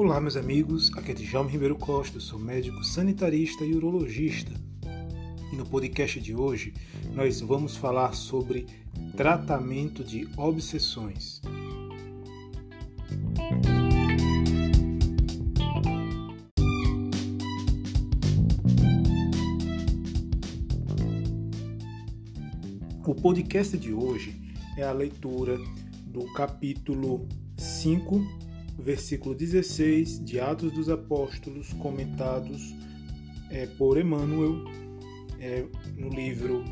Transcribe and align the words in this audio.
Olá, 0.00 0.20
meus 0.20 0.36
amigos. 0.36 0.92
Aqui 0.96 1.10
é 1.10 1.14
Djalma 1.14 1.50
Ribeiro 1.50 1.74
Costa, 1.74 2.20
sou 2.20 2.38
médico 2.38 2.84
sanitarista 2.84 3.64
e 3.64 3.74
urologista. 3.74 4.52
E 5.52 5.56
no 5.56 5.66
podcast 5.66 6.20
de 6.20 6.36
hoje 6.36 6.72
nós 7.12 7.40
vamos 7.40 7.76
falar 7.76 8.12
sobre 8.14 8.68
tratamento 9.16 10.04
de 10.04 10.28
obsessões. 10.36 11.42
O 23.04 23.14
podcast 23.16 23.76
de 23.76 23.92
hoje 23.92 24.40
é 24.76 24.84
a 24.84 24.92
leitura 24.92 25.58
do 26.06 26.24
capítulo 26.34 27.26
5 27.56 28.47
versículo 28.78 29.34
16 29.34 30.24
de 30.24 30.40
Atos 30.40 30.72
dos 30.72 30.88
Apóstolos, 30.88 31.72
comentados 31.74 32.74
é, 33.50 33.66
por 33.66 33.98
Emmanuel, 33.98 34.64
é, 35.40 35.64
no 35.96 36.08
livro 36.08 36.64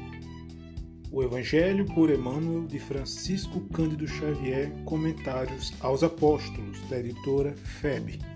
O 1.11 1.23
Evangelho 1.23 1.85
por 1.87 2.11
Emmanuel, 2.11 2.67
de 2.67 2.79
Francisco 2.79 3.61
Cândido 3.69 4.07
Xavier, 4.07 4.73
Comentários 4.85 5.73
aos 5.81 6.03
Apóstolos, 6.03 6.81
da 6.89 6.99
editora 6.99 7.55
FEB. 7.57 8.36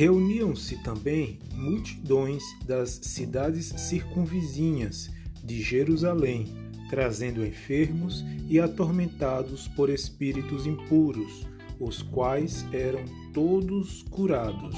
Reuniam-se 0.00 0.78
também 0.78 1.38
multidões 1.52 2.42
das 2.64 3.00
cidades 3.02 3.66
circunvizinhas 3.66 5.10
de 5.44 5.60
Jerusalém, 5.60 6.46
trazendo 6.88 7.44
enfermos 7.44 8.24
e 8.48 8.58
atormentados 8.58 9.68
por 9.68 9.90
espíritos 9.90 10.66
impuros, 10.66 11.46
os 11.78 12.00
quais 12.00 12.64
eram 12.72 13.04
todos 13.34 14.02
curados. 14.04 14.74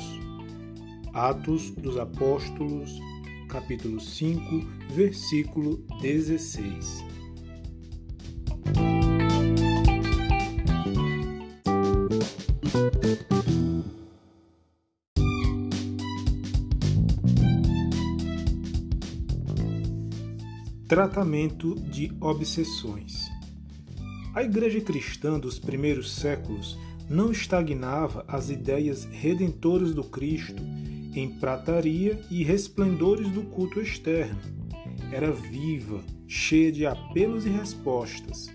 Atos 1.15 1.71
dos 1.71 1.97
Apóstolos, 1.99 2.91
capítulo 3.49 4.01
5, 4.01 4.43
versículo 4.93 5.87
16. 6.01 7.12
Tratamento 20.93 21.75
de 21.75 22.13
obsessões. 22.21 23.31
A 24.35 24.43
Igreja 24.43 24.79
cristã 24.79 25.41
dos 25.41 25.59
primeiros 25.59 26.15
séculos 26.15 26.79
não 27.09 27.33
estagnava 27.33 28.27
as 28.29 28.51
ideias 28.51 29.07
redentoras 29.07 29.95
do 29.95 30.05
Cristo 30.05 30.63
em 31.15 31.31
prataria 31.39 32.21
e 32.31 32.45
resplendores 32.45 33.31
do 33.31 33.43
culto 33.45 33.81
externo. 33.81 34.39
Era 35.11 35.33
viva, 35.33 36.05
cheia 36.29 36.71
de 36.71 36.85
apelos 36.85 37.47
e 37.47 37.49
respostas. 37.49 38.51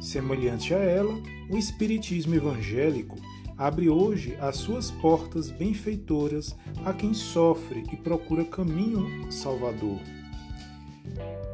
Semelhante 0.00 0.72
a 0.72 0.78
ela, 0.78 1.22
o 1.50 1.58
Espiritismo 1.58 2.34
evangélico 2.34 3.18
abre 3.58 3.90
hoje 3.90 4.38
as 4.40 4.56
suas 4.56 4.90
portas 4.90 5.50
benfeitoras 5.50 6.56
a 6.82 6.94
quem 6.94 7.12
sofre 7.12 7.84
e 7.92 7.96
procura 7.96 8.42
caminho 8.42 9.30
salvador. 9.30 10.00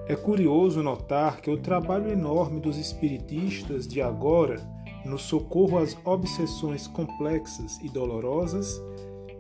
É 0.06 0.15
curioso 0.15 0.82
notar 0.82 1.41
que 1.41 1.50
o 1.50 1.56
trabalho 1.56 2.10
enorme 2.10 2.60
dos 2.60 2.76
espiritistas 2.76 3.88
de 3.88 4.03
agora, 4.03 4.56
no 5.03 5.19
socorro 5.19 5.78
às 5.78 5.97
obsessões 6.04 6.87
complexas 6.87 7.78
e 7.82 7.88
dolorosas, 7.88 8.82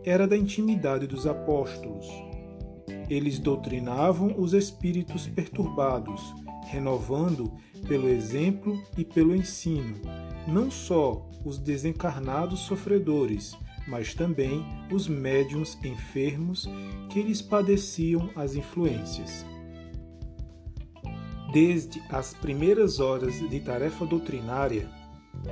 era 0.02 0.26
da 0.26 0.36
intimidade 0.36 1.06
dos 1.06 1.26
apóstolos. 1.26 2.06
Eles 3.10 3.38
doutrinavam 3.38 4.34
os 4.38 4.54
espíritos 4.54 5.26
perturbados, 5.26 6.34
renovando 6.68 7.52
pelo 7.86 8.08
exemplo 8.08 8.82
e 8.96 9.04
pelo 9.04 9.36
ensino, 9.36 10.00
não 10.48 10.70
só 10.70 11.28
os 11.44 11.58
desencarnados 11.58 12.60
sofredores, 12.60 13.54
mas 13.86 14.14
também 14.14 14.64
os 14.90 15.08
médiuns 15.08 15.78
enfermos 15.84 16.66
que 17.10 17.20
lhes 17.20 17.42
padeciam 17.42 18.30
as 18.34 18.54
influências. 18.54 19.44
Desde 21.54 22.02
as 22.10 22.34
primeiras 22.34 22.98
horas 22.98 23.38
de 23.48 23.60
tarefa 23.60 24.04
doutrinária, 24.04 24.90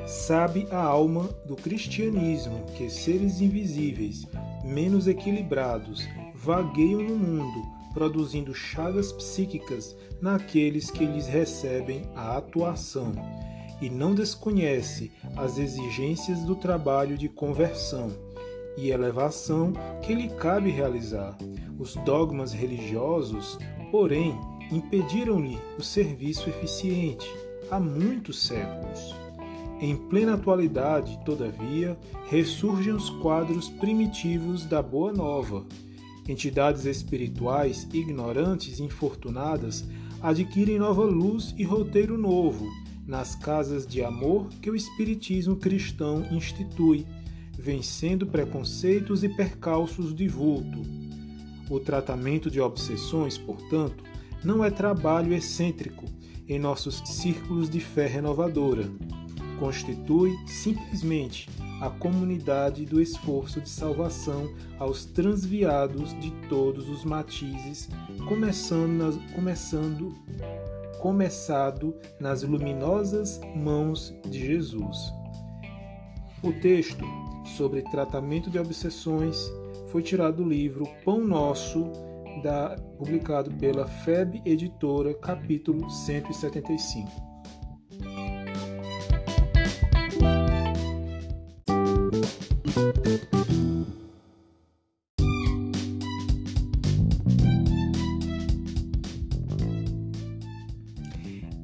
sabe 0.05 0.67
a 0.73 0.83
alma 0.83 1.31
do 1.47 1.55
cristianismo 1.55 2.67
que 2.77 2.91
seres 2.91 3.41
invisíveis, 3.41 4.27
menos 4.65 5.07
equilibrados, 5.07 6.09
vagueiam 6.35 7.05
no 7.05 7.15
mundo, 7.15 7.63
produzindo 7.95 8.53
chagas 8.53 9.13
psíquicas 9.13 9.95
naqueles 10.21 10.91
que 10.91 11.07
lhes 11.07 11.29
recebem 11.29 12.03
a 12.17 12.37
atuação, 12.37 13.13
e 13.81 13.89
não 13.89 14.13
desconhece 14.13 15.13
as 15.37 15.57
exigências 15.57 16.41
do 16.41 16.57
trabalho 16.57 17.17
de 17.17 17.29
conversão 17.29 18.11
e 18.77 18.91
elevação 18.91 19.73
que 20.03 20.17
lhe 20.17 20.31
cabe 20.31 20.69
realizar. 20.71 21.39
Os 21.79 21.95
dogmas 21.95 22.53
religiosos, 22.53 23.57
porém, 23.93 24.37
impediram-lhe 24.73 25.59
o 25.79 25.83
serviço 25.83 26.49
eficiente 26.49 27.29
há 27.71 27.79
muitos 27.79 28.43
séculos. 28.43 29.15
Em 29.81 29.97
plena 29.97 30.35
atualidade, 30.35 31.19
todavia, 31.25 31.99
ressurgem 32.29 32.93
os 32.93 33.11
quadros 33.11 33.69
primitivos 33.69 34.65
da 34.65 34.81
Boa 34.81 35.13
Nova. 35.13 35.67
Entidades 36.29 36.85
espirituais 36.85 37.87
ignorantes 37.93 38.79
e 38.79 38.83
infortunadas 38.83 39.85
adquirem 40.23 40.79
nova 40.79 41.03
luz 41.03 41.53
e 41.59 41.65
roteiro 41.65 42.17
novo 42.17 42.71
nas 43.07 43.35
casas 43.35 43.85
de 43.85 44.03
amor 44.03 44.49
que 44.61 44.71
o 44.71 44.77
Espiritismo 44.77 45.57
cristão 45.57 46.25
institui, 46.31 47.05
vencendo 47.59 48.27
preconceitos 48.27 49.25
e 49.25 49.29
percalços 49.29 50.15
de 50.15 50.29
vulto. 50.29 50.81
O 51.69 51.81
tratamento 51.81 52.51
de 52.51 52.61
obsessões, 52.61 53.37
portanto, 53.37 54.05
não 54.45 54.65
é 54.65 54.71
trabalho 54.71 55.33
excêntrico 55.33 56.05
em 56.49 56.59
nossos 56.59 57.03
círculos 57.05 57.71
de 57.71 57.81
fé 57.81 58.07
renovadora. 58.07 58.85
Constitui 59.59 60.37
simplesmente 60.47 61.49
a 61.81 61.89
comunidade 61.89 62.85
do 62.85 63.01
esforço 63.01 63.61
de 63.61 63.69
salvação 63.69 64.53
aos 64.79 65.05
transviados 65.05 66.19
de 66.21 66.31
todos 66.49 66.89
os 66.89 67.05
matizes, 67.05 67.89
começando, 68.29 68.91
nas, 68.91 69.17
começando 69.35 70.15
começado 71.03 71.97
nas 72.21 72.45
luminosas 72.45 73.41
mãos 73.57 74.15
de 74.31 74.47
Jesus. 74.47 75.13
O 76.41 76.53
texto 76.53 77.05
sobre 77.57 77.83
tratamento 77.83 78.49
de 78.49 78.57
obsessões 78.57 79.53
foi 79.89 80.01
tirado 80.01 80.37
do 80.37 80.49
livro 80.49 80.87
Pão 81.05 81.25
Nosso 81.25 81.91
da, 82.41 82.77
publicado 82.97 83.51
pela 83.57 83.87
FEB 83.87 84.41
Editora, 84.45 85.15
capítulo 85.15 85.91
175. 85.91 87.11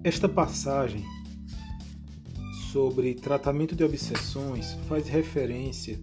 Esta 0.04 0.28
passagem 0.28 1.04
sobre 2.72 3.14
tratamento 3.14 3.76
de 3.76 3.84
obsessões 3.84 4.72
faz 4.88 5.06
referência 5.06 6.00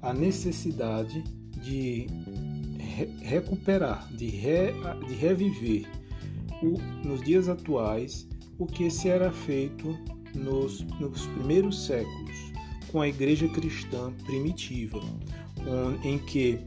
à 0.00 0.12
necessidade 0.12 1.22
de 1.62 2.06
recuperar, 3.20 4.08
de, 4.12 4.26
re, 4.26 4.72
de 5.06 5.14
reviver 5.14 5.86
o, 6.62 6.78
nos 7.06 7.22
dias 7.22 7.48
atuais 7.48 8.28
o 8.58 8.66
que 8.66 8.90
se 8.90 9.08
era 9.08 9.30
feito 9.30 9.96
nos, 10.34 10.80
nos 10.98 11.26
primeiros 11.26 11.86
séculos 11.86 12.52
com 12.90 13.00
a 13.00 13.08
igreja 13.08 13.48
cristã 13.48 14.12
primitiva, 14.24 15.00
em 16.02 16.18
que 16.18 16.58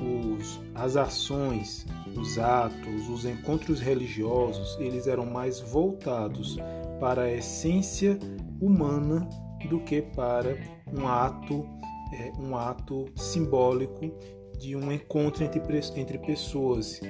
os, 0.00 0.60
as 0.74 0.96
ações, 0.96 1.86
os 2.16 2.38
atos, 2.38 3.08
os 3.08 3.24
encontros 3.24 3.80
religiosos, 3.80 4.76
eles 4.80 5.06
eram 5.06 5.24
mais 5.24 5.60
voltados 5.60 6.56
para 7.00 7.22
a 7.22 7.32
essência 7.32 8.18
humana 8.60 9.28
do 9.68 9.80
que 9.80 10.02
para 10.02 10.56
um 10.92 11.06
ato, 11.06 11.66
é, 12.12 12.32
um 12.38 12.56
ato 12.56 13.06
simbólico 13.16 14.12
de 14.58 14.76
um 14.76 14.90
encontro 14.92 15.44
entre, 15.44 15.60
entre 15.96 16.18
pessoas 16.18 17.00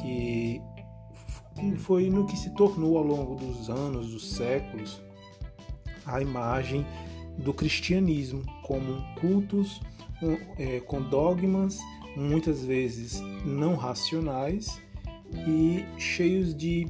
que 0.00 0.60
foi 1.78 2.08
no 2.08 2.26
que 2.26 2.36
se 2.36 2.54
tornou 2.54 2.96
ao 2.96 3.04
longo 3.04 3.34
dos 3.34 3.68
anos, 3.68 4.10
dos 4.10 4.32
séculos, 4.32 5.02
a 6.06 6.20
imagem 6.20 6.86
do 7.38 7.52
cristianismo 7.52 8.42
como 8.62 9.02
cultos 9.20 9.80
é, 10.58 10.80
com 10.80 11.02
dogmas 11.02 11.78
muitas 12.16 12.64
vezes 12.64 13.20
não 13.44 13.76
racionais 13.76 14.80
e 15.46 15.84
cheios 15.98 16.54
de 16.54 16.86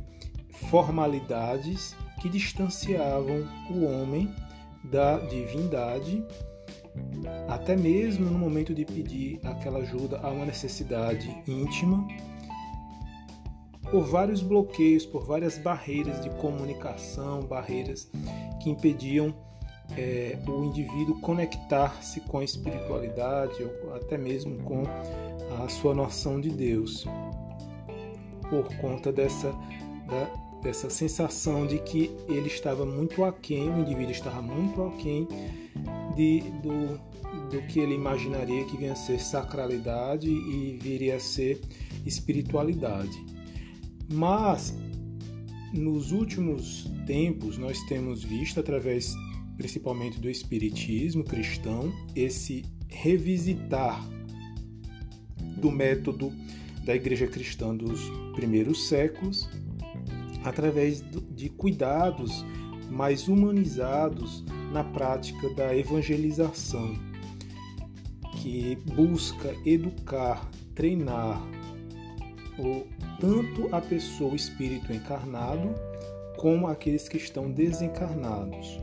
formalidades 0.71 1.95
que 2.21 2.29
distanciavam 2.29 3.47
o 3.71 3.85
homem 3.85 4.33
da 4.85 5.19
divindade, 5.19 6.25
até 7.49 7.77
mesmo 7.77 8.27
no 8.27 8.39
momento 8.39 8.75
de 8.75 8.85
pedir 8.85 9.41
aquela 9.45 9.81
ajuda 9.81 10.19
a 10.23 10.31
uma 10.31 10.45
necessidade 10.45 11.43
íntima, 11.47 12.07
por 13.91 14.05
vários 14.05 14.41
bloqueios, 14.41 15.05
por 15.05 15.25
várias 15.25 15.59
barreiras 15.59 16.23
de 16.23 16.31
comunicação, 16.31 17.43
barreiras 17.43 18.09
que 18.63 18.71
impediam 18.71 19.35
é, 19.97 20.39
o 20.47 20.65
indivíduo 20.65 21.21
conectar-se 21.21 22.21
com 22.21 22.39
a 22.39 22.45
espiritualidade 22.45 23.63
ou 23.63 23.95
até 23.95 24.17
mesmo 24.17 24.63
com 24.63 24.85
a 25.63 25.69
sua 25.69 25.95
noção 25.95 26.41
de 26.41 26.51
Deus, 26.51 27.05
por 28.49 28.65
conta 28.77 29.13
dessa, 29.13 29.51
da, 30.07 30.61
dessa 30.63 30.89
sensação 30.89 31.67
de 31.67 31.79
que 31.81 32.17
ele 32.29 32.47
estava 32.47 32.87
muito 32.87 33.25
aquém, 33.25 33.69
o 33.69 33.81
indivíduo 33.81 34.13
estava 34.13 34.41
muito 34.41 34.85
aquém 34.85 35.27
de, 36.17 36.41
do, 36.63 36.99
do 37.51 37.63
que 37.69 37.81
ele 37.81 37.95
imaginaria 37.95 38.65
que 38.65 38.77
vinha 38.77 38.93
a 38.93 38.97
ser 38.97 39.19
sacralidade 39.21 40.29
e 40.29 40.79
viria 40.81 41.17
a 41.17 41.21
ser 41.21 41.61
espiritualidade. 42.05 43.25
Mas 44.13 44.77
nos 45.73 46.13
últimos 46.13 46.91
tempos 47.07 47.57
nós 47.57 47.81
temos 47.85 48.23
visto 48.25 48.59
através 48.59 49.15
principalmente 49.61 50.19
do 50.19 50.31
espiritismo 50.31 51.23
cristão, 51.23 51.93
esse 52.17 52.65
revisitar 52.89 54.03
do 55.59 55.71
método 55.71 56.33
da 56.83 56.97
igreja 56.97 57.27
cristã 57.27 57.77
dos 57.77 58.01
primeiros 58.35 58.89
séculos, 58.89 59.47
através 60.43 61.05
de 61.37 61.51
cuidados 61.51 62.43
mais 62.91 63.29
humanizados 63.29 64.43
na 64.71 64.85
prática 64.85 65.49
da 65.55 65.77
evangelização, 65.77 66.95
que 68.41 68.77
busca 68.95 69.55
educar, 69.67 70.49
treinar 70.75 71.41
tanto 73.21 73.75
a 73.75 73.81
pessoa, 73.81 74.33
o 74.33 74.37
espírito 74.37 74.93
encarnado, 74.93 75.75
como 76.37 76.67
aqueles 76.67 77.09
que 77.09 77.17
estão 77.17 77.51
desencarnados. 77.51 78.79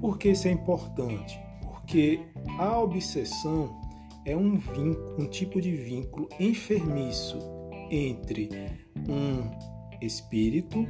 Por 0.00 0.18
que 0.18 0.30
isso 0.30 0.48
é 0.48 0.50
importante? 0.50 1.38
Porque 1.62 2.20
a 2.58 2.78
obsessão 2.78 3.80
é 4.24 4.36
um 4.36 4.56
vínculo, 4.56 5.16
um 5.18 5.26
tipo 5.26 5.60
de 5.60 5.74
vínculo 5.74 6.28
enfermiço 6.38 7.38
entre 7.90 8.50
um 9.08 9.50
espírito 10.04 10.86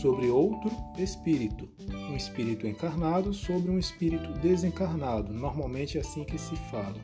sobre 0.00 0.28
outro 0.28 0.70
espírito, 0.98 1.68
um 2.10 2.16
espírito 2.16 2.66
encarnado 2.66 3.32
sobre 3.32 3.70
um 3.70 3.78
espírito 3.78 4.32
desencarnado. 4.40 5.32
Normalmente 5.32 5.98
é 5.98 6.00
assim 6.00 6.24
que 6.24 6.38
se 6.38 6.56
fala. 6.70 6.96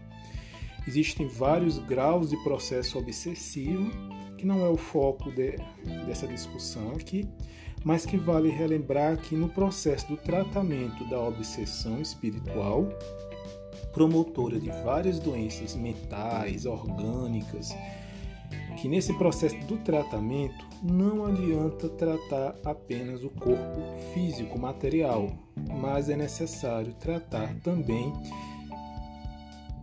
Existem 0.86 1.26
vários 1.26 1.78
graus 1.78 2.30
de 2.30 2.36
processo 2.44 2.98
obsessivo, 2.98 3.90
que 4.36 4.46
não 4.46 4.64
é 4.64 4.68
o 4.68 4.76
foco 4.76 5.30
de, 5.30 5.56
dessa 6.06 6.26
discussão 6.26 6.92
aqui, 6.92 7.26
mas 7.84 8.04
que 8.04 8.16
vale 8.16 8.50
relembrar 8.50 9.16
que 9.18 9.34
no 9.34 9.48
processo 9.48 10.08
do 10.08 10.16
tratamento 10.16 11.08
da 11.08 11.20
obsessão 11.20 12.00
espiritual, 12.00 12.88
promotora 13.92 14.58
de 14.58 14.70
várias 14.82 15.18
doenças 15.18 15.74
mentais, 15.74 16.66
orgânicas, 16.66 17.74
que 18.84 18.88
nesse 18.88 19.14
processo 19.14 19.56
do 19.64 19.78
tratamento 19.78 20.66
não 20.82 21.24
adianta 21.24 21.88
tratar 21.88 22.54
apenas 22.62 23.24
o 23.24 23.30
corpo 23.30 23.80
físico, 24.12 24.58
material, 24.58 25.30
mas 25.80 26.10
é 26.10 26.16
necessário 26.16 26.92
tratar 27.00 27.54
também 27.60 28.12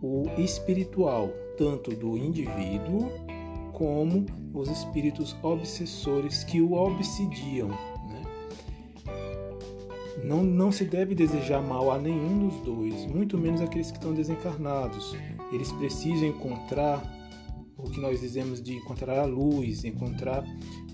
o 0.00 0.22
espiritual, 0.38 1.30
tanto 1.58 1.90
do 1.96 2.16
indivíduo 2.16 3.10
como 3.72 4.24
os 4.54 4.70
espíritos 4.70 5.34
obsessores 5.42 6.44
que 6.44 6.60
o 6.60 6.74
obsidiam, 6.74 7.70
não, 10.22 10.44
não 10.44 10.70
se 10.70 10.84
deve 10.84 11.12
desejar 11.12 11.60
mal 11.60 11.90
a 11.90 11.98
nenhum 11.98 12.48
dos 12.48 12.60
dois, 12.60 13.04
muito 13.06 13.36
menos 13.36 13.60
aqueles 13.60 13.90
que 13.90 13.98
estão 13.98 14.14
desencarnados. 14.14 15.16
Eles 15.52 15.72
precisam 15.72 16.28
encontrar 16.28 17.02
o 17.82 17.90
que 17.90 18.00
nós 18.00 18.20
dizemos 18.20 18.62
de 18.62 18.74
encontrar 18.74 19.18
a 19.18 19.24
luz, 19.24 19.84
encontrar 19.84 20.44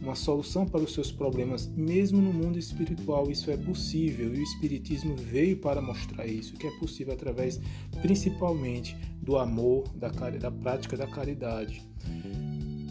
uma 0.00 0.14
solução 0.14 0.66
para 0.66 0.80
os 0.80 0.94
seus 0.94 1.12
problemas, 1.12 1.66
mesmo 1.76 2.20
no 2.20 2.32
mundo 2.32 2.58
espiritual. 2.58 3.30
Isso 3.30 3.50
é 3.50 3.56
possível 3.56 4.34
e 4.34 4.38
o 4.38 4.42
Espiritismo 4.42 5.14
veio 5.16 5.58
para 5.58 5.82
mostrar 5.82 6.26
isso, 6.26 6.54
que 6.54 6.66
é 6.66 6.70
possível 6.78 7.12
através 7.12 7.60
principalmente 8.00 8.96
do 9.20 9.36
amor, 9.36 9.84
da, 9.94 10.08
da 10.08 10.50
prática 10.50 10.96
da 10.96 11.06
caridade. 11.06 11.82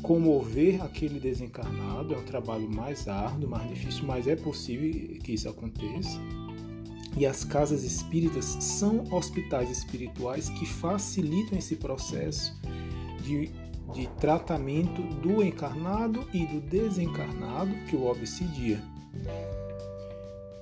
Comover 0.04 0.82
aquele 0.84 1.20
desencarnado 1.20 2.14
é 2.14 2.18
um 2.18 2.24
trabalho 2.24 2.70
mais 2.70 3.08
árduo, 3.08 3.50
mais 3.50 3.68
difícil, 3.68 4.06
mas 4.06 4.28
é 4.28 4.36
possível 4.36 5.20
que 5.20 5.34
isso 5.34 5.50
aconteça. 5.50 6.20
E 7.18 7.26
as 7.26 7.44
casas 7.44 7.84
espíritas 7.84 8.46
são 8.46 9.04
hospitais 9.12 9.72
espirituais 9.72 10.50
que 10.50 10.68
facilitam 10.68 11.58
esse 11.58 11.76
processo 11.76 12.56
de, 13.24 13.50
de 13.94 14.07
tratamento 14.19 15.01
do 15.01 15.44
encarnado 15.44 16.28
e 16.34 16.45
do 16.45 16.60
desencarnado 16.60 17.74
que 17.89 17.95
o 17.95 18.06
obsidia. 18.06 18.81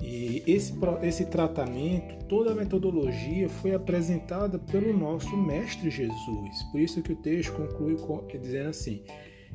E 0.02 0.44
esse, 0.46 0.74
esse 1.02 1.26
tratamento, 1.26 2.26
toda 2.26 2.52
a 2.52 2.56
metodologia 2.56 3.50
foi 3.50 3.74
apresentada 3.74 4.60
pelo 4.60 4.96
nosso 4.96 5.36
Mestre 5.36 5.90
Jesus. 5.90 6.64
Por 6.72 6.80
isso 6.80 7.02
que 7.02 7.14
o 7.14 7.16
texto 7.16 7.54
conclui 7.54 7.98
dizendo 8.40 8.70
assim: 8.70 9.04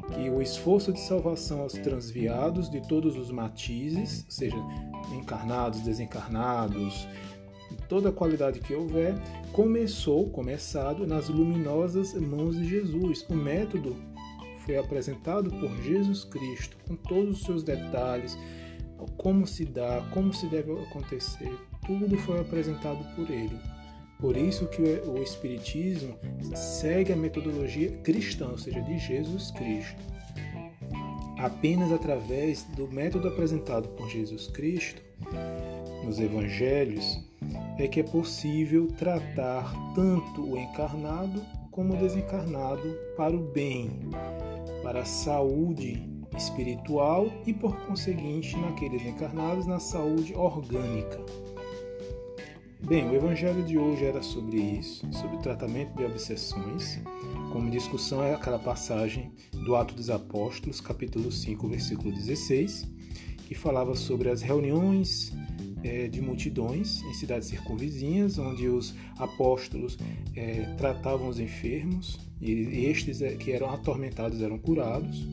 que 0.09 0.31
o 0.31 0.41
esforço 0.41 0.93
de 0.93 1.01
salvação 1.01 1.61
aos 1.61 1.75
transviados 1.75 2.71
de 2.71 2.81
todos 2.81 3.17
os 3.17 3.31
matizes, 3.31 4.25
seja 4.29 4.57
encarnados, 5.13 5.81
desencarnados, 5.81 7.07
toda 7.91 8.09
a 8.09 8.13
qualidade 8.13 8.61
que 8.61 8.73
houver, 8.73 9.15
começou, 9.53 10.31
começado 10.31 11.07
nas 11.07 11.29
luminosas 11.29 12.15
mãos 12.15 12.57
de 12.57 12.67
Jesus. 12.67 13.27
O 13.29 13.35
método 13.35 13.97
foi 14.65 14.79
apresentado 14.79 15.51
por 15.51 15.69
Jesus 15.83 16.25
Cristo, 16.25 16.77
com 16.87 16.95
todos 16.95 17.41
os 17.41 17.45
seus 17.45 17.65
detalhes, 17.65 18.39
como 19.17 19.45
se 19.47 19.65
dá, 19.65 20.09
como 20.13 20.33
se 20.33 20.47
deve 20.47 20.73
acontecer, 20.73 21.53
tudo 21.85 22.17
foi 22.19 22.41
apresentado 22.41 23.05
por 23.17 23.29
ele. 23.29 23.59
Por 24.21 24.37
isso 24.37 24.67
que 24.69 24.83
o 24.83 25.21
Espiritismo 25.21 26.17
segue 26.55 27.13
a 27.13 27.17
metodologia 27.17 27.91
cristã, 28.03 28.49
ou 28.49 28.59
seja, 28.59 28.81
de 28.83 28.99
Jesus 28.99 29.51
Cristo. 29.51 30.01
Apenas 31.39 31.91
através 31.91 32.65
do 32.77 32.87
método 32.87 33.29
apresentado 33.29 33.89
por 33.91 34.09
Jesus 34.11 34.47
Cristo 34.49 35.03
nos 36.05 36.21
Evangelhos 36.21 37.30
é 37.83 37.89
que 37.89 38.01
é 38.01 38.03
possível 38.03 38.89
tratar 38.99 39.73
tanto 39.95 40.43
o 40.43 40.59
encarnado 40.59 41.43
como 41.71 41.95
o 41.95 41.97
desencarnado 41.97 42.97
para 43.17 43.35
o 43.35 43.39
bem, 43.39 43.91
para 44.83 45.01
a 45.01 45.05
saúde 45.05 46.07
espiritual 46.37 47.33
e, 47.47 47.53
por 47.53 47.77
conseguinte, 47.87 48.57
naqueles 48.57 49.05
encarnados, 49.05 49.67
na 49.67 49.81
saúde 49.81 50.35
orgânica. 50.35 51.19
Bem, 52.83 53.09
o 53.09 53.15
evangelho 53.15 53.63
de 53.63 53.79
hoje 53.79 54.05
era 54.05 54.23
sobre 54.23 54.59
isso, 54.59 55.11
sobre 55.13 55.37
o 55.37 55.41
tratamento 55.41 55.95
de 55.97 56.05
obsessões. 56.05 57.01
Como 57.53 57.71
discussão 57.71 58.23
é 58.23 58.35
aquela 58.35 58.59
passagem 58.59 59.33
do 59.53 59.77
Ato 59.77 59.95
dos 59.95 60.11
Apóstolos, 60.11 60.81
capítulo 60.81 61.31
5, 61.31 61.69
versículo 61.69 62.13
16, 62.13 62.89
que 63.47 63.55
falava 63.55 63.95
sobre 63.95 64.29
as 64.31 64.43
reuniões 64.43 65.33
é, 65.83 66.09
de 66.09 66.21
multidões 66.21 67.03
em 67.03 67.15
cidades 67.15 67.49
circunvizinhas, 67.49 68.39
onde 68.39 68.69
os 68.69 68.95
apóstolos 69.19 69.99
é, 70.37 70.75
tratavam 70.77 71.29
os 71.29 71.39
enfermos 71.39 72.19
e 72.41 72.87
estes 72.87 73.21
é, 73.21 73.35
que 73.35 73.53
eram 73.53 73.71
atormentados 73.71 74.41
eram 74.43 74.59
curados. 74.59 75.27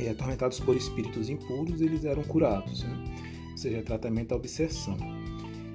É, 0.00 0.10
atormentados 0.10 0.58
por 0.58 0.76
espíritos 0.76 1.28
impuros, 1.28 1.80
eles 1.80 2.04
eram 2.04 2.22
curados, 2.24 2.82
né? 2.82 3.04
ou 3.52 3.56
seja, 3.56 3.82
tratamento 3.82 4.30
da 4.30 4.36
obsessão 4.36 4.96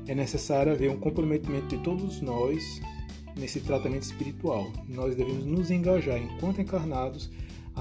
é 0.10 0.15
necessário 0.15 0.72
haver 0.72 0.89
um 0.89 1.00
comprometimento 1.00 1.68
de 1.68 1.77
todos 1.84 2.20
nós, 2.20 2.82
nesse 3.38 3.60
tratamento 3.60 4.01
espiritual. 4.01 4.68
Nós 4.88 5.15
devemos 5.15 5.46
nos 5.46 5.70
engajar 5.70 6.18
enquanto 6.18 6.60
encarnados 6.60 7.29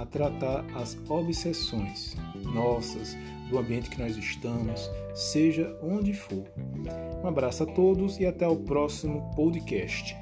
a 0.01 0.07
tratar 0.07 0.65
as 0.77 0.97
obsessões 1.09 2.17
nossas, 2.55 3.17
do 3.51 3.59
ambiente 3.59 3.91
que 3.91 3.99
nós 3.99 4.17
estamos, 4.17 4.91
seja 5.15 5.75
onde 5.83 6.13
for. 6.13 6.45
Um 7.23 7.27
abraço 7.27 7.63
a 7.63 7.67
todos 7.67 8.19
e 8.19 8.27
até 8.27 8.47
o 8.47 8.57
próximo 8.57 9.31
podcast. 9.35 10.17